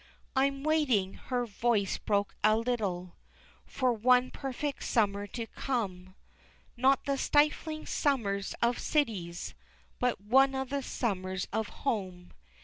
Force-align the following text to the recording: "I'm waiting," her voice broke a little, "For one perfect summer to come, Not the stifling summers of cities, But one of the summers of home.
"I'm 0.35 0.63
waiting," 0.63 1.13
her 1.13 1.45
voice 1.45 1.99
broke 1.99 2.33
a 2.43 2.57
little, 2.57 3.17
"For 3.67 3.93
one 3.93 4.31
perfect 4.31 4.83
summer 4.83 5.27
to 5.27 5.45
come, 5.45 6.15
Not 6.75 7.05
the 7.05 7.17
stifling 7.19 7.85
summers 7.85 8.55
of 8.63 8.79
cities, 8.79 9.53
But 9.99 10.19
one 10.19 10.55
of 10.55 10.69
the 10.69 10.81
summers 10.81 11.47
of 11.53 11.67
home. 11.85 12.33